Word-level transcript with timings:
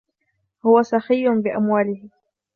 هو 0.65 0.81
سخي 0.81 1.29
بأمواله. 1.29 2.09